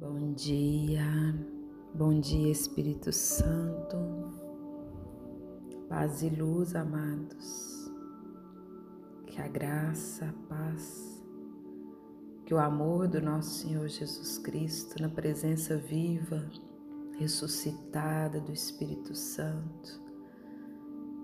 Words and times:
Bom 0.00 0.32
dia, 0.32 1.04
bom 1.92 2.18
dia 2.18 2.50
Espírito 2.50 3.12
Santo, 3.12 3.98
paz 5.90 6.22
e 6.22 6.30
luz, 6.30 6.74
amados. 6.74 7.92
Que 9.26 9.42
a 9.42 9.46
graça, 9.46 10.24
a 10.24 10.48
paz, 10.48 11.22
que 12.46 12.54
o 12.54 12.58
amor 12.58 13.08
do 13.08 13.20
nosso 13.20 13.50
Senhor 13.50 13.86
Jesus 13.88 14.38
Cristo, 14.38 15.02
na 15.02 15.10
presença 15.10 15.76
viva, 15.76 16.50
ressuscitada 17.18 18.40
do 18.40 18.54
Espírito 18.54 19.14
Santo, 19.14 20.00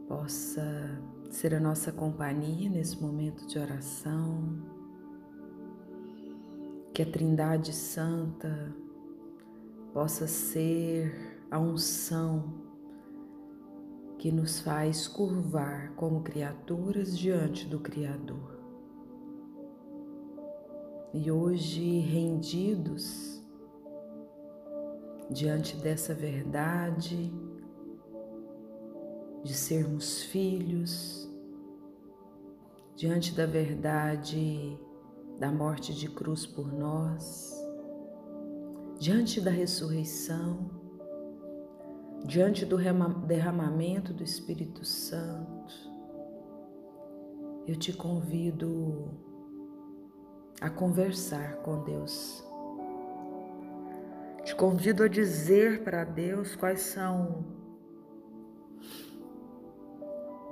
possa 0.07 1.03
ser 1.31 1.55
a 1.55 1.61
nossa 1.61 1.91
companhia 1.91 2.69
nesse 2.69 3.01
momento 3.01 3.47
de 3.47 3.59
oração 3.59 4.76
que 6.97 7.03
a 7.03 7.07
Trindade 7.07 7.75
Santa 7.75 8.75
possa 9.93 10.27
ser 10.27 11.45
a 11.51 11.59
unção 11.59 12.55
que 14.17 14.33
nos 14.33 14.61
faz 14.61 15.07
curvar 15.07 15.93
como 15.95 16.23
criaturas 16.23 17.19
diante 17.19 17.67
do 17.67 17.81
Criador. 17.81 18.59
E 21.13 21.31
hoje, 21.31 21.99
rendidos 21.99 23.45
diante 25.31 25.77
dessa 25.77 26.15
verdade, 26.15 27.31
de 29.45 29.53
sermos 29.53 30.23
filhos, 30.23 31.31
diante 32.95 33.35
da 33.35 33.45
verdade 33.45 34.81
da 35.39 35.51
morte 35.51 35.95
de 35.95 36.09
cruz 36.09 36.47
por 36.47 36.73
nós, 36.73 37.55
diante 38.99 39.41
da 39.41 39.51
ressurreição, 39.51 40.71
diante 42.25 42.65
do 42.65 42.77
derramamento 43.27 44.13
do 44.13 44.23
Espírito 44.23 44.85
Santo, 44.85 45.75
eu 47.67 47.77
te 47.77 47.93
convido 47.93 49.11
a 50.61 50.71
conversar 50.71 51.57
com 51.59 51.83
Deus. 51.83 52.43
Te 54.45 54.55
convido 54.55 55.03
a 55.03 55.09
dizer 55.09 55.83
para 55.83 56.05
Deus 56.05 56.55
quais 56.55 56.81
são 56.81 57.45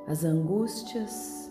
as 0.07 0.25
angústias, 0.25 1.44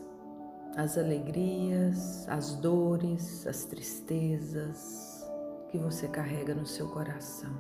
as 0.76 0.98
alegrias, 0.98 2.28
as 2.28 2.56
dores, 2.56 3.46
as 3.46 3.64
tristezas 3.66 5.24
que 5.70 5.78
você 5.78 6.08
carrega 6.08 6.56
no 6.56 6.66
seu 6.66 6.88
coração. 6.88 7.54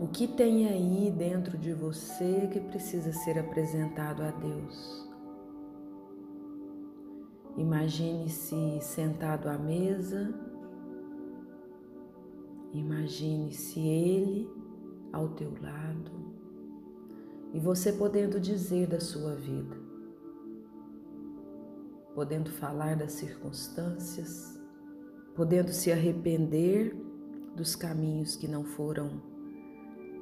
O 0.00 0.08
que 0.08 0.26
tem 0.26 0.66
aí 0.66 1.10
dentro 1.10 1.56
de 1.56 1.72
você 1.72 2.48
que 2.50 2.60
precisa 2.60 3.12
ser 3.12 3.38
apresentado 3.38 4.22
a 4.22 4.30
Deus? 4.30 5.08
Imagine-se 7.56 8.80
sentado 8.80 9.48
à 9.48 9.56
mesa, 9.56 10.34
imagine-se 12.72 13.78
Ele 13.78 14.50
ao 15.12 15.28
teu 15.28 15.52
lado 15.62 16.10
e 17.52 17.60
você 17.60 17.92
podendo 17.92 18.40
dizer 18.40 18.88
da 18.88 18.98
sua 18.98 19.36
vida 19.36 19.83
podendo 22.14 22.50
falar 22.50 22.96
das 22.96 23.12
circunstâncias, 23.12 24.58
podendo 25.34 25.72
se 25.72 25.90
arrepender 25.90 26.96
dos 27.56 27.74
caminhos 27.74 28.36
que 28.36 28.46
não 28.46 28.64
foram 28.64 29.20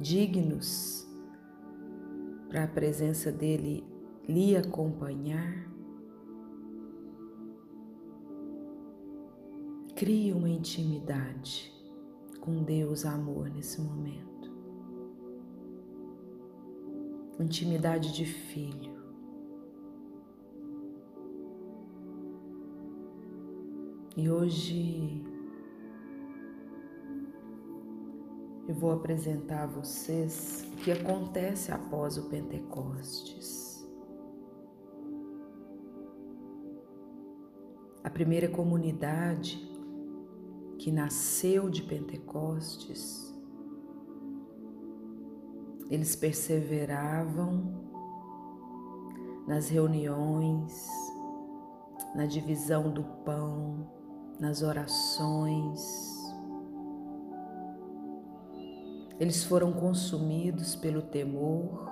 dignos 0.00 1.06
para 2.48 2.64
a 2.64 2.68
presença 2.68 3.30
dele 3.30 3.84
lhe 4.28 4.56
acompanhar. 4.56 5.70
Crie 9.94 10.32
uma 10.32 10.48
intimidade 10.48 11.72
com 12.40 12.62
Deus 12.62 13.04
amor 13.04 13.48
nesse 13.50 13.80
momento. 13.80 14.50
Intimidade 17.38 18.12
de 18.12 18.24
filho. 18.24 18.91
E 24.14 24.28
hoje 24.28 25.24
eu 28.68 28.74
vou 28.74 28.92
apresentar 28.92 29.62
a 29.62 29.66
vocês 29.66 30.68
o 30.70 30.76
que 30.76 30.92
acontece 30.92 31.72
após 31.72 32.18
o 32.18 32.28
Pentecostes. 32.28 33.82
A 38.04 38.10
primeira 38.10 38.48
comunidade 38.48 39.66
que 40.78 40.92
nasceu 40.92 41.70
de 41.70 41.82
Pentecostes, 41.82 43.34
eles 45.90 46.14
perseveravam 46.14 47.82
nas 49.46 49.70
reuniões, 49.70 50.86
na 52.14 52.26
divisão 52.26 52.92
do 52.92 53.02
pão, 53.24 54.01
nas 54.38 54.62
orações. 54.62 56.12
Eles 59.18 59.44
foram 59.44 59.72
consumidos 59.72 60.74
pelo 60.74 61.02
temor, 61.02 61.88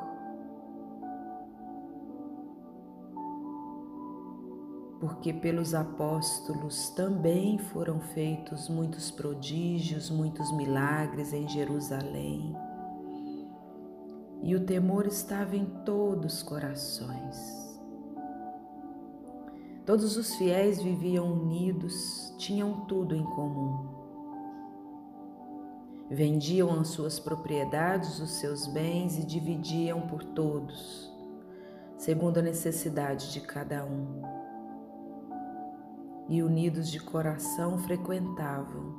porque 5.00 5.32
pelos 5.32 5.74
apóstolos 5.74 6.90
também 6.90 7.56
foram 7.56 8.00
feitos 8.00 8.68
muitos 8.68 9.10
prodígios, 9.10 10.10
muitos 10.10 10.50
milagres 10.56 11.32
em 11.32 11.48
Jerusalém. 11.48 12.54
E 14.42 14.54
o 14.56 14.64
temor 14.66 15.06
estava 15.06 15.54
em 15.54 15.66
todos 15.84 16.34
os 16.34 16.42
corações. 16.42 17.69
Todos 19.90 20.16
os 20.16 20.36
fiéis 20.36 20.80
viviam 20.80 21.32
unidos, 21.32 22.32
tinham 22.38 22.82
tudo 22.82 23.12
em 23.12 23.24
comum. 23.24 23.88
Vendiam 26.08 26.78
as 26.78 26.90
suas 26.90 27.18
propriedades, 27.18 28.20
os 28.20 28.30
seus 28.38 28.68
bens 28.68 29.18
e 29.18 29.26
dividiam 29.26 30.02
por 30.02 30.22
todos, 30.22 31.12
segundo 31.98 32.38
a 32.38 32.42
necessidade 32.42 33.32
de 33.32 33.40
cada 33.40 33.84
um. 33.84 34.22
E 36.28 36.40
unidos 36.40 36.88
de 36.88 37.00
coração 37.00 37.76
frequentavam 37.76 38.94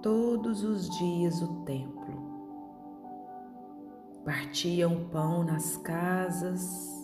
todos 0.00 0.64
os 0.64 0.88
dias 0.88 1.42
o 1.42 1.64
templo. 1.66 2.18
Partiam 4.24 5.06
pão 5.10 5.44
nas 5.44 5.76
casas, 5.76 6.99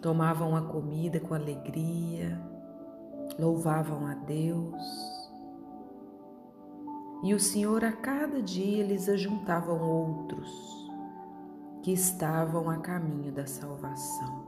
tomavam 0.00 0.56
a 0.56 0.62
comida 0.62 1.20
com 1.20 1.34
alegria, 1.34 2.40
louvavam 3.38 4.06
a 4.06 4.14
Deus. 4.14 5.28
E 7.22 7.34
o 7.34 7.40
Senhor 7.40 7.84
a 7.84 7.92
cada 7.92 8.40
dia 8.40 8.84
lhes 8.84 9.08
ajuntavam 9.08 9.80
outros 9.80 10.88
que 11.82 11.92
estavam 11.92 12.70
a 12.70 12.78
caminho 12.78 13.32
da 13.32 13.46
salvação. 13.46 14.46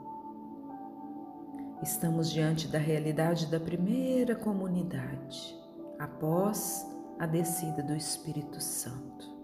Estamos 1.83 2.31
diante 2.31 2.69
da 2.69 2.78
realidade 2.78 3.47
da 3.47 3.59
primeira 3.59 4.37
comunidade, 4.37 5.59
após 5.99 6.87
a 7.19 7.27
descida 7.27 7.83
do 7.83 7.95
Espírito 7.95 8.60
Santo. 8.60 9.40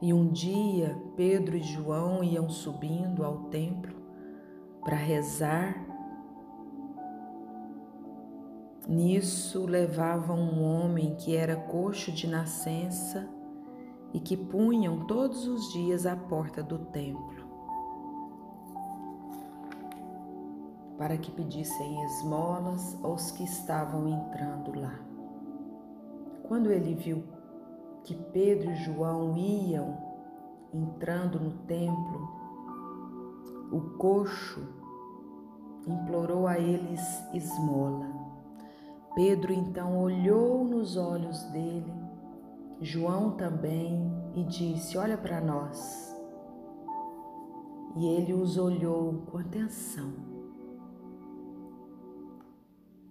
E 0.00 0.12
um 0.12 0.28
dia 0.28 0.96
Pedro 1.16 1.56
e 1.56 1.62
João 1.62 2.22
iam 2.22 2.48
subindo 2.48 3.24
ao 3.24 3.44
templo 3.44 3.94
para 4.84 4.96
rezar. 4.96 5.84
Nisso 8.88 9.66
levavam 9.66 10.38
um 10.38 10.62
homem 10.62 11.16
que 11.16 11.34
era 11.34 11.56
coxo 11.56 12.12
de 12.12 12.26
nascença 12.26 13.28
e 14.12 14.20
que 14.20 14.36
punham 14.36 15.06
todos 15.06 15.48
os 15.48 15.72
dias 15.72 16.06
à 16.06 16.14
porta 16.14 16.62
do 16.62 16.78
templo 16.78 17.46
para 20.96 21.16
que 21.18 21.30
pedissem 21.30 22.02
esmolas 22.04 22.96
aos 23.02 23.30
que 23.30 23.44
estavam 23.44 24.08
entrando 24.08 24.78
lá. 24.78 24.98
Quando 26.44 26.70
ele 26.70 26.94
viu 26.94 27.22
que 28.06 28.14
Pedro 28.14 28.70
e 28.70 28.76
João 28.76 29.36
iam 29.36 29.98
entrando 30.72 31.40
no 31.40 31.50
templo, 31.66 32.30
o 33.72 33.98
coxo 33.98 34.60
implorou 35.84 36.46
a 36.46 36.56
eles 36.56 37.02
esmola. 37.34 38.06
Pedro 39.16 39.52
então 39.52 39.98
olhou 39.98 40.64
nos 40.64 40.96
olhos 40.96 41.42
dele, 41.50 41.92
João 42.80 43.32
também, 43.32 44.08
e 44.36 44.44
disse: 44.44 44.96
Olha 44.96 45.18
para 45.18 45.40
nós. 45.40 46.14
E 47.96 48.06
ele 48.06 48.34
os 48.34 48.56
olhou 48.56 49.22
com 49.26 49.38
atenção. 49.38 50.12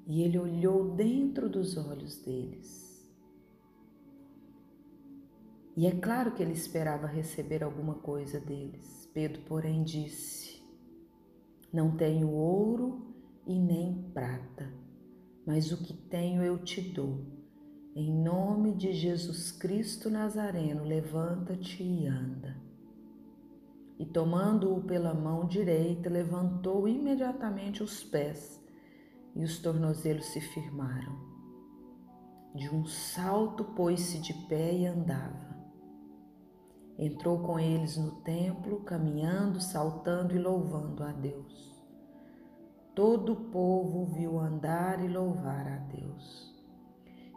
E 0.08 0.22
ele 0.22 0.38
olhou 0.38 0.92
dentro 0.92 1.50
dos 1.50 1.76
olhos 1.76 2.18
deles. 2.20 2.85
E 5.76 5.86
é 5.86 5.92
claro 5.92 6.32
que 6.32 6.42
ele 6.42 6.54
esperava 6.54 7.06
receber 7.06 7.62
alguma 7.62 7.96
coisa 7.96 8.40
deles. 8.40 9.10
Pedro, 9.14 9.42
porém, 9.42 9.84
disse: 9.84 10.64
Não 11.72 11.98
tenho 11.98 12.30
ouro 12.30 13.14
e 13.46 13.60
nem 13.60 14.10
prata, 14.14 14.72
mas 15.46 15.74
o 15.74 15.78
que 15.84 15.94
tenho 15.94 16.42
eu 16.42 16.58
te 16.64 16.80
dou. 16.80 17.26
Em 17.94 18.12
nome 18.12 18.74
de 18.74 18.94
Jesus 18.94 19.52
Cristo 19.52 20.10
Nazareno, 20.10 20.84
levanta-te 20.84 21.84
e 21.84 22.08
anda. 22.08 22.56
E 23.98 24.06
tomando-o 24.06 24.82
pela 24.82 25.14
mão 25.14 25.46
direita, 25.46 26.10
levantou 26.10 26.88
imediatamente 26.88 27.82
os 27.82 28.04
pés 28.04 28.62
e 29.34 29.44
os 29.44 29.60
tornozelos 29.60 30.26
se 30.28 30.42
firmaram. 30.42 31.16
De 32.54 32.70
um 32.70 32.86
salto 32.86 33.64
pôs-se 33.64 34.20
de 34.20 34.34
pé 34.48 34.74
e 34.74 34.86
andava. 34.86 35.55
Entrou 36.98 37.40
com 37.40 37.60
eles 37.60 37.98
no 37.98 38.12
templo, 38.22 38.80
caminhando, 38.82 39.60
saltando 39.60 40.34
e 40.34 40.40
louvando 40.40 41.04
a 41.04 41.12
Deus. 41.12 41.84
Todo 42.94 43.34
o 43.34 43.50
povo 43.52 44.06
viu 44.06 44.40
andar 44.40 45.04
e 45.04 45.08
louvar 45.08 45.68
a 45.68 45.78
Deus. 45.94 46.56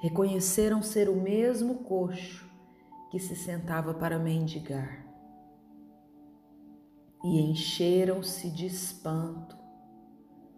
Reconheceram 0.00 0.80
ser 0.80 1.08
o 1.08 1.16
mesmo 1.16 1.82
coxo 1.82 2.48
que 3.10 3.18
se 3.18 3.34
sentava 3.34 3.92
para 3.92 4.16
mendigar. 4.16 5.04
E 7.24 7.40
encheram-se 7.40 8.48
de 8.50 8.66
espanto 8.66 9.58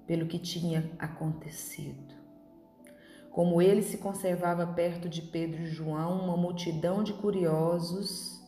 pelo 0.07 0.27
que 0.27 0.39
tinha 0.39 0.93
acontecido. 0.99 2.15
Como 3.31 3.63
ele 3.63 3.81
se 3.81 3.97
conservava 3.97 4.67
perto 4.67 5.09
de 5.09 5.23
Pedro 5.23 5.63
e 5.63 5.67
João, 5.67 6.23
uma 6.23 6.37
multidão 6.37 7.03
de 7.03 7.15
curiosos 7.15 8.40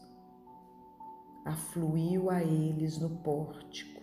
afluiu 1.45 2.31
a 2.31 2.43
eles 2.43 2.99
no 2.99 3.11
pórtico 3.19 4.03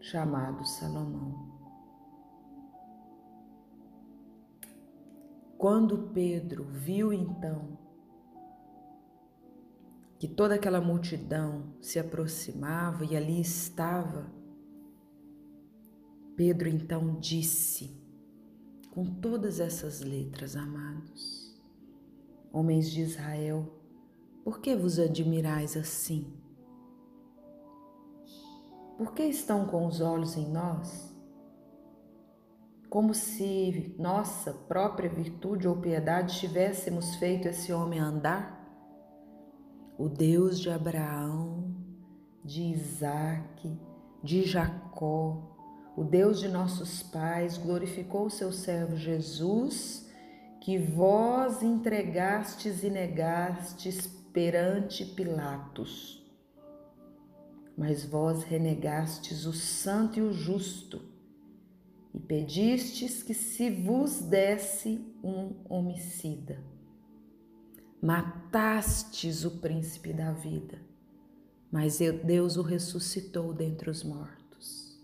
chamado 0.00 0.66
Salomão. 0.66 1.52
Quando 5.56 6.10
Pedro 6.12 6.64
viu 6.64 7.12
então 7.12 7.78
que 10.18 10.26
toda 10.26 10.56
aquela 10.56 10.80
multidão 10.80 11.74
se 11.80 11.98
aproximava 11.98 13.04
e 13.04 13.16
ali 13.16 13.40
estava, 13.40 14.26
Pedro 16.36 16.68
então 16.68 17.18
disse, 17.20 17.96
com 18.90 19.04
todas 19.04 19.60
essas 19.60 20.00
letras, 20.00 20.56
amados, 20.56 21.56
homens 22.52 22.90
de 22.90 23.02
Israel, 23.02 23.80
por 24.42 24.60
que 24.60 24.74
vos 24.74 24.98
admirais 24.98 25.76
assim? 25.76 26.32
Por 28.96 29.14
que 29.14 29.22
estão 29.24 29.66
com 29.66 29.86
os 29.86 30.00
olhos 30.00 30.36
em 30.36 30.48
nós? 30.48 31.12
Como 32.90 33.14
se 33.14 33.94
nossa 33.98 34.52
própria 34.52 35.08
virtude 35.08 35.66
ou 35.66 35.76
piedade 35.76 36.38
tivéssemos 36.38 37.14
feito 37.16 37.48
esse 37.48 37.72
homem 37.72 37.98
andar? 37.98 38.60
O 39.98 40.08
Deus 40.08 40.60
de 40.60 40.68
Abraão, 40.68 41.74
de 42.44 42.62
Isaac, 42.62 43.78
de 44.22 44.42
Jacó, 44.42 45.56
o 45.96 46.04
Deus 46.04 46.38
de 46.38 46.48
nossos 46.48 47.02
pais, 47.02 47.56
glorificou 47.56 48.26
o 48.26 48.30
seu 48.30 48.52
servo 48.52 48.96
Jesus, 48.96 50.08
que 50.60 50.78
vós 50.78 51.62
entregastes 51.62 52.82
e 52.82 52.90
negastes 52.90 54.06
perante 54.06 55.04
Pilatos 55.04 56.21
mas 57.82 58.04
vós 58.04 58.44
renegastes 58.44 59.44
o 59.44 59.52
santo 59.52 60.20
e 60.20 60.22
o 60.22 60.32
justo, 60.32 61.02
e 62.14 62.20
pedistes 62.20 63.24
que 63.24 63.34
se 63.34 63.68
vos 63.70 64.20
desse 64.20 65.04
um 65.20 65.56
homicida. 65.68 66.62
Matastes 68.00 69.44
o 69.44 69.58
príncipe 69.58 70.12
da 70.12 70.30
vida, 70.30 70.80
mas 71.72 71.98
Deus 72.24 72.56
o 72.56 72.62
ressuscitou 72.62 73.52
dentre 73.52 73.90
os 73.90 74.04
mortos. 74.04 74.96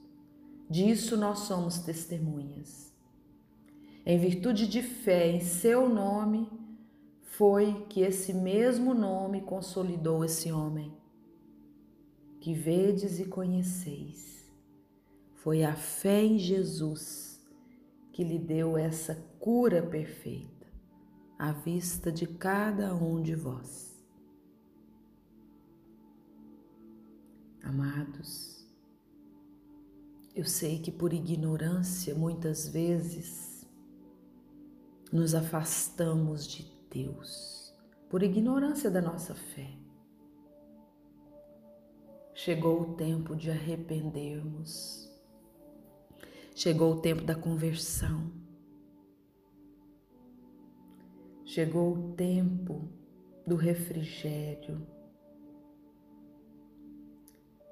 Disso 0.71 1.17
nós 1.17 1.41
somos 1.41 1.81
testemunhas. 1.81 2.93
Em 4.07 4.21
virtude 4.21 4.69
de 4.69 4.83
fé 4.83 5.33
em 5.33 5.41
seu 5.41 5.89
nome, 5.89 6.49
foi 7.23 7.87
que 7.89 8.03
esse 8.03 8.33
mesmo 8.33 8.95
nome 8.95 9.41
consolidou 9.41 10.25
esse 10.25 10.53
homem 10.53 10.97
que 12.41 12.55
vedes 12.55 13.19
e 13.19 13.25
conheceis. 13.25 14.49
Foi 15.35 15.65
a 15.65 15.75
fé 15.75 16.23
em 16.23 16.39
Jesus 16.39 17.41
que 18.13 18.25
lhe 18.25 18.39
deu 18.39 18.77
essa 18.77 19.15
cura 19.39 19.83
perfeita 19.83 20.67
à 21.39 21.53
vista 21.53 22.11
de 22.11 22.27
cada 22.27 22.95
um 22.95 23.23
de 23.23 23.35
vós. 23.35 23.97
Amados, 27.63 28.67
eu 30.35 30.45
sei 30.45 30.81
que 30.81 30.91
por 30.91 31.13
ignorância 31.13 32.15
muitas 32.15 32.69
vezes 32.69 33.67
nos 35.13 35.35
afastamos 35.35 36.47
de 36.47 36.71
Deus, 36.91 37.73
por 38.09 38.23
ignorância 38.23 38.91
da 38.91 39.01
nossa 39.01 39.35
fé. 39.35 39.78
Chegou 42.41 42.83
o 42.83 42.95
tempo 42.95 43.35
de 43.35 43.51
arrependermos. 43.51 45.11
Chegou 46.55 46.93
o 46.93 47.01
tempo 47.01 47.25
da 47.25 47.35
conversão. 47.35 48.31
Chegou 51.45 51.95
o 51.95 52.13
tempo 52.13 52.89
do 53.45 53.57
refrigério. 53.57 54.87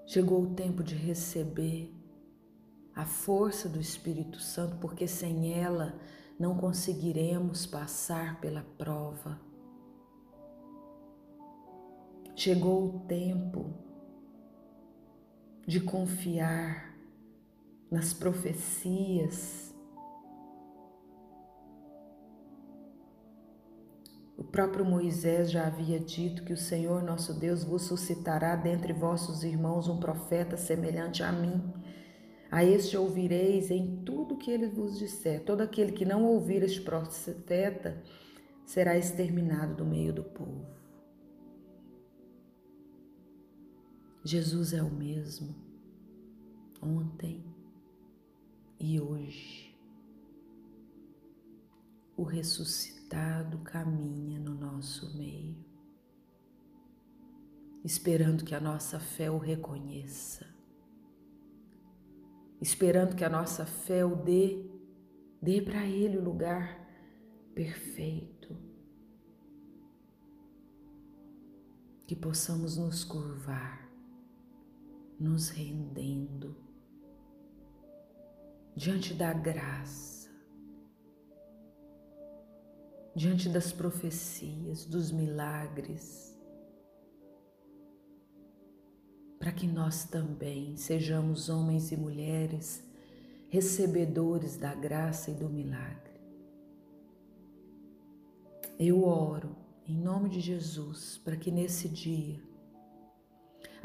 Chegou 0.05 0.43
o 0.43 0.55
tempo 0.57 0.83
de 0.83 0.97
receber 0.97 1.95
a 2.93 3.07
força 3.07 3.69
do 3.69 3.79
Espírito 3.79 4.41
Santo, 4.41 4.79
porque 4.79 5.07
sem 5.07 5.55
ela 5.55 5.97
não 6.41 6.57
conseguiremos 6.57 7.67
passar 7.67 8.41
pela 8.41 8.65
prova. 8.77 9.41
Chegou 12.35 12.97
o 12.97 13.01
tempo 13.07 13.86
de 15.67 15.81
confiar 15.81 16.95
nas 17.91 18.15
profecias. 18.15 19.75
O 24.37 24.45
próprio 24.45 24.85
Moisés 24.85 25.51
já 25.51 25.67
havia 25.67 25.99
dito 25.99 26.45
que 26.45 26.53
o 26.53 26.57
Senhor 26.57 27.03
nosso 27.03 27.35
Deus 27.35 27.65
vos 27.65 27.83
suscitará 27.83 28.55
dentre 28.55 28.93
vossos 28.93 29.43
irmãos 29.43 29.89
um 29.89 29.99
profeta 29.99 30.57
semelhante 30.57 31.23
a 31.23 31.33
mim. 31.33 31.73
A 32.51 32.63
este 32.63 32.97
ouvireis 32.97 33.71
em 33.71 34.03
tudo 34.05 34.37
que 34.37 34.51
ele 34.51 34.69
vos 34.69 34.99
disser. 34.99 35.43
Todo 35.43 35.63
aquele 35.63 35.91
que 35.91 36.05
não 36.05 36.25
ouvir 36.25 36.63
este 36.63 36.81
profeta 36.81 38.03
será 38.65 38.97
exterminado 38.97 39.75
do 39.75 39.85
meio 39.85 40.13
do 40.13 40.23
povo. 40.23 40.86
Jesus 44.27 44.73
é 44.73 44.83
o 44.83 44.91
mesmo 44.91 45.55
ontem 46.83 47.45
e 48.81 49.01
hoje. 49.01 49.79
O 52.17 52.25
ressuscitado 52.25 53.59
caminha 53.59 54.41
no 54.41 54.53
nosso 54.53 55.17
meio, 55.17 55.55
esperando 57.85 58.45
que 58.45 58.53
a 58.53 58.59
nossa 58.59 58.99
fé 58.99 59.31
o 59.31 59.39
reconheça, 59.39 60.45
esperando 62.61 63.15
que 63.15 63.25
a 63.25 63.31
nossa 63.31 63.65
fé 63.65 64.05
o 64.05 64.17
dê, 64.17 64.69
dê 65.41 65.63
para 65.63 65.87
ele 65.87 66.19
o 66.19 66.25
lugar 66.25 66.85
perfeito, 67.55 68.57
que 72.09 72.17
possamos 72.17 72.77
nos 72.77 73.05
curvar 73.05 73.86
nos 75.19 75.49
rendendo 75.49 76.57
diante 78.75 79.15
da 79.15 79.33
graça, 79.33 80.31
diante 83.15 83.49
das 83.49 83.73
profecias, 83.73 84.85
dos 84.85 85.11
milagres, 85.11 86.37
para 89.39 89.51
que 89.53 89.67
nós 89.67 90.05
também 90.05 90.77
sejamos 90.77 91.49
homens 91.49 91.91
e 91.93 91.97
mulheres 91.97 92.85
recebedores 93.49 94.57
da 94.57 94.75
graça 94.75 95.31
e 95.31 95.35
do 95.35 95.49
milagre. 95.49 96.21
Eu 98.79 99.05
oro 99.05 99.57
em 99.87 99.97
nome 99.97 100.29
de 100.29 100.41
Jesus 100.41 101.19
para 101.25 101.37
que 101.37 101.51
nesse 101.51 101.89
dia 101.89 102.46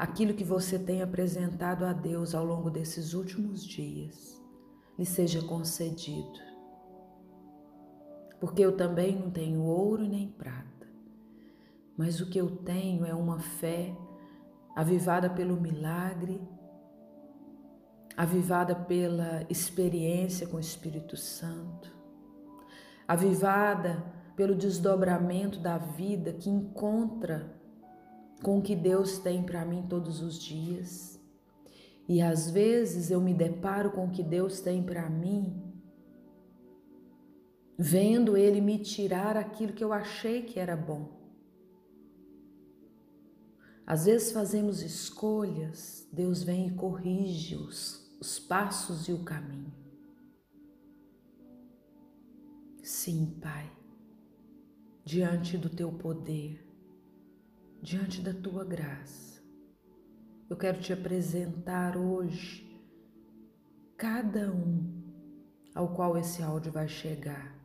aquilo 0.02 0.34
que 0.34 0.42
você 0.42 0.80
tem 0.80 1.00
apresentado 1.00 1.84
a 1.84 1.92
Deus 1.92 2.34
ao 2.34 2.44
longo 2.44 2.68
desses 2.68 3.14
últimos 3.14 3.64
dias 3.64 4.36
lhe 4.98 5.06
seja 5.06 5.40
concedido. 5.42 6.40
Porque 8.40 8.62
eu 8.62 8.76
também 8.76 9.14
não 9.14 9.30
tenho 9.30 9.62
ouro 9.62 10.02
nem 10.02 10.26
prata, 10.26 10.88
mas 11.96 12.20
o 12.20 12.28
que 12.28 12.36
eu 12.36 12.50
tenho 12.50 13.06
é 13.06 13.14
uma 13.14 13.38
fé 13.38 13.96
avivada 14.74 15.30
pelo 15.30 15.60
milagre, 15.60 16.42
avivada 18.16 18.74
pela 18.74 19.46
experiência 19.48 20.48
com 20.48 20.56
o 20.56 20.60
Espírito 20.60 21.16
Santo, 21.16 21.96
avivada 23.06 24.04
pelo 24.34 24.56
desdobramento 24.56 25.60
da 25.60 25.78
vida 25.78 26.32
que 26.32 26.50
encontra 26.50 27.61
com 28.42 28.58
o 28.58 28.62
que 28.62 28.74
Deus 28.74 29.18
tem 29.18 29.42
para 29.42 29.64
mim 29.64 29.86
todos 29.88 30.20
os 30.20 30.38
dias. 30.38 31.20
E 32.08 32.20
às 32.20 32.50
vezes 32.50 33.10
eu 33.10 33.20
me 33.20 33.32
deparo 33.32 33.92
com 33.92 34.06
o 34.06 34.10
que 34.10 34.22
Deus 34.22 34.60
tem 34.60 34.82
para 34.82 35.08
mim, 35.08 35.62
vendo 37.78 38.36
Ele 38.36 38.60
me 38.60 38.78
tirar 38.78 39.36
aquilo 39.36 39.72
que 39.72 39.84
eu 39.84 39.92
achei 39.92 40.42
que 40.42 40.58
era 40.58 40.76
bom. 40.76 41.20
Às 43.86 44.06
vezes 44.06 44.32
fazemos 44.32 44.82
escolhas, 44.82 46.08
Deus 46.12 46.42
vem 46.42 46.68
e 46.68 46.74
corrige 46.74 47.56
os, 47.56 48.16
os 48.20 48.38
passos 48.38 49.08
e 49.08 49.12
o 49.12 49.24
caminho. 49.24 49.72
Sim, 52.82 53.38
Pai, 53.40 53.70
diante 55.04 55.56
do 55.56 55.68
teu 55.68 55.92
poder, 55.92 56.71
diante 57.82 58.22
da 58.22 58.32
tua 58.32 58.64
graça. 58.64 59.42
Eu 60.48 60.56
quero 60.56 60.80
te 60.80 60.92
apresentar 60.92 61.96
hoje 61.96 62.80
cada 63.96 64.52
um 64.52 65.02
ao 65.74 65.92
qual 65.94 66.16
esse 66.16 66.42
áudio 66.42 66.70
vai 66.70 66.86
chegar. 66.86 67.58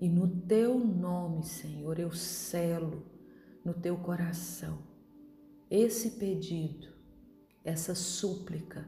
E 0.00 0.08
no 0.08 0.26
teu 0.28 0.78
nome, 0.78 1.44
Senhor, 1.44 1.98
eu 1.98 2.10
selo 2.10 3.04
no 3.64 3.74
teu 3.74 3.98
coração 3.98 4.90
esse 5.70 6.12
pedido, 6.12 6.88
essa 7.64 7.94
súplica, 7.94 8.86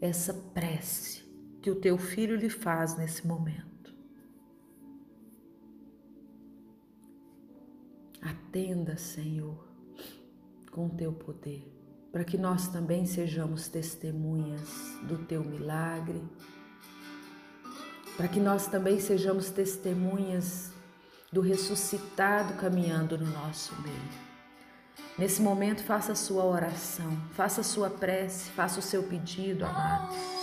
essa 0.00 0.32
prece 0.32 1.22
que 1.60 1.70
o 1.70 1.80
teu 1.80 1.98
filho 1.98 2.36
lhe 2.36 2.48
faz 2.48 2.96
nesse 2.96 3.26
momento. 3.26 3.71
Atenda, 8.22 8.96
Senhor, 8.96 9.66
com 10.70 10.88
teu 10.88 11.12
poder, 11.12 11.66
para 12.12 12.22
que 12.22 12.38
nós 12.38 12.68
também 12.68 13.04
sejamos 13.04 13.66
testemunhas 13.66 14.68
do 15.02 15.18
teu 15.26 15.42
milagre, 15.42 16.22
para 18.16 18.28
que 18.28 18.38
nós 18.38 18.68
também 18.68 19.00
sejamos 19.00 19.50
testemunhas 19.50 20.70
do 21.32 21.40
ressuscitado 21.40 22.54
caminhando 22.54 23.18
no 23.18 23.28
nosso 23.28 23.74
meio. 23.82 24.32
Nesse 25.18 25.42
momento, 25.42 25.82
faça 25.82 26.12
a 26.12 26.16
sua 26.16 26.44
oração, 26.44 27.16
faça 27.32 27.60
a 27.60 27.64
sua 27.64 27.90
prece, 27.90 28.50
faça 28.50 28.78
o 28.78 28.82
seu 28.82 29.02
pedido, 29.02 29.64
amados. 29.64 30.41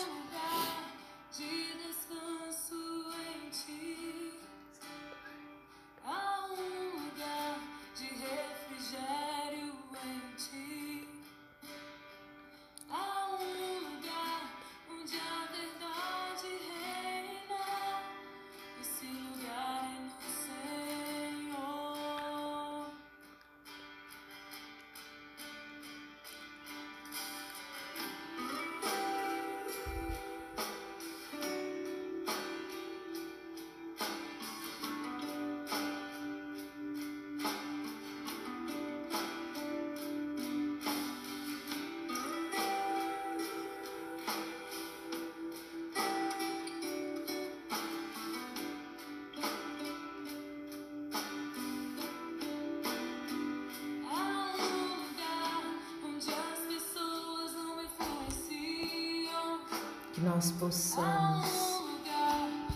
Que 60.20 60.26
nós 60.26 60.52
possamos, 60.52 61.80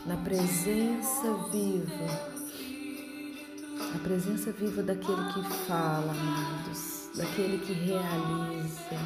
na 0.06 0.16
presença 0.24 1.34
viva, 1.52 2.34
a 3.94 4.00
presença 4.00 4.52
viva 4.54 4.82
daquele 4.82 5.34
que 5.34 5.44
fala, 5.68 6.12
amados, 6.12 7.10
daquele 7.16 7.58
que 7.60 7.74
realiza, 7.74 8.98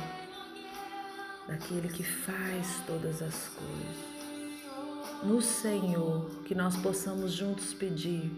daquele 1.48 1.88
que 1.90 2.04
faz 2.04 2.82
todas 2.86 3.24
as 3.24 3.50
coisas. 3.56 5.24
No 5.24 5.42
Senhor, 5.42 6.30
que 6.46 6.54
nós 6.54 6.78
possamos 6.78 7.32
juntos 7.34 7.74
pedir, 7.74 8.32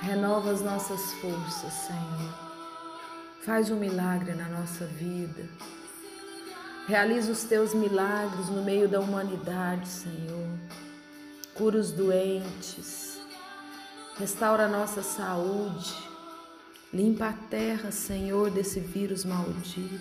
renova 0.00 0.50
as 0.50 0.60
nossas 0.60 1.12
forças, 1.14 1.72
Senhor. 1.72 2.46
Faz 3.44 3.70
um 3.70 3.76
milagre 3.76 4.34
na 4.34 4.48
nossa 4.48 4.86
vida. 4.86 5.48
Realiza 6.86 7.32
os 7.32 7.42
teus 7.42 7.74
milagres 7.74 8.48
no 8.48 8.62
meio 8.62 8.88
da 8.88 9.00
humanidade, 9.00 9.88
Senhor. 9.88 10.46
Cura 11.52 11.78
os 11.78 11.90
doentes. 11.90 13.18
Restaura 14.16 14.66
a 14.66 14.68
nossa 14.68 15.02
saúde. 15.02 15.94
Limpa 16.94 17.28
a 17.28 17.32
terra, 17.32 17.90
Senhor, 17.90 18.50
desse 18.50 18.78
vírus 18.78 19.24
maldito. 19.24 20.00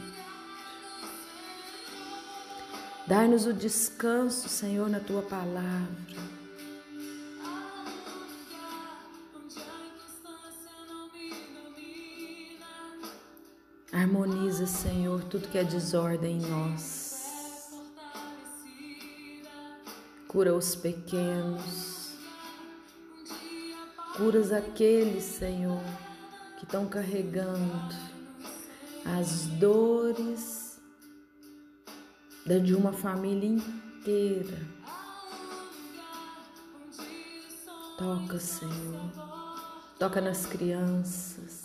Dai-nos 3.08 3.48
o 3.48 3.54
descanso, 3.54 4.48
Senhor, 4.48 4.88
na 4.88 5.00
tua 5.00 5.24
palavra. 5.24 6.35
Harmoniza, 14.06 14.68
Senhor, 14.68 15.24
tudo 15.24 15.48
que 15.48 15.58
é 15.58 15.64
desordem 15.64 16.38
em 16.38 16.42
nós. 16.48 17.72
Cura 20.28 20.54
os 20.54 20.76
pequenos. 20.76 22.12
Curas 24.16 24.52
aqueles, 24.52 25.24
Senhor, 25.24 25.82
que 26.60 26.66
estão 26.66 26.88
carregando 26.88 27.96
as 29.04 29.48
dores 29.60 30.80
de 32.46 32.76
uma 32.76 32.94
família 32.94 33.50
inteira. 33.50 34.60
Toca, 37.98 38.40
Senhor. 38.40 39.12
Toca 39.98 40.22
nas 40.22 40.46
crianças. 40.46 41.65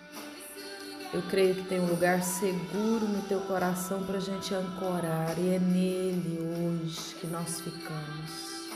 Eu 1.13 1.21
creio 1.23 1.55
que 1.55 1.63
tem 1.63 1.81
um 1.81 1.87
lugar 1.87 2.23
seguro 2.23 3.05
no 3.05 3.21
teu 3.23 3.41
coração 3.41 4.01
para 4.03 4.17
a 4.17 4.21
gente 4.21 4.53
ancorar, 4.53 5.37
e 5.37 5.55
é 5.55 5.59
nele 5.59 6.39
hoje 6.39 7.15
que 7.15 7.27
nós 7.27 7.59
ficamos. 7.59 8.71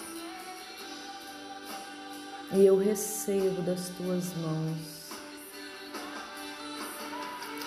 E 2.52 2.66
eu 2.66 2.78
recebo 2.78 3.62
das 3.62 3.88
tuas 3.90 4.36
mãos 4.36 4.96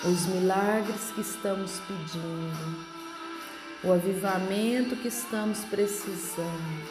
os 0.05 0.27
milagres 0.27 1.11
que 1.15 1.21
estamos 1.21 1.79
pedindo, 1.87 2.85
o 3.83 3.91
avivamento 3.91 4.95
que 4.97 5.07
estamos 5.07 5.61
precisando, 5.65 6.87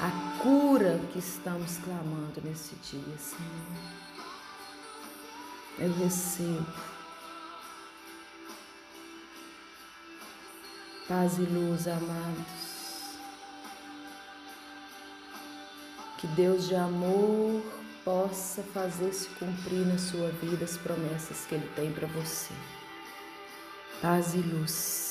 a 0.00 0.38
cura 0.40 1.00
que 1.12 1.18
estamos 1.18 1.78
clamando 1.78 2.40
nesse 2.44 2.76
dia, 2.76 3.18
Senhor 3.18 3.96
eu 5.78 5.92
recebo 5.94 6.66
paz 11.08 11.38
e 11.38 11.42
luz, 11.42 11.86
amados. 11.86 12.66
Que 16.18 16.26
Deus 16.28 16.66
de 16.66 16.74
amor 16.74 17.62
possa 18.04 18.62
fazer 18.62 19.12
se 19.12 19.28
cumprir 19.30 19.86
na 19.86 19.98
sua 19.98 20.30
vida 20.30 20.64
as 20.64 20.76
promessas 20.76 21.44
que 21.46 21.54
Ele 21.54 21.68
tem 21.74 21.92
para 21.92 22.06
você. 22.08 22.52
Paz 24.00 24.34
e 24.34 24.38
luz. 24.38 25.05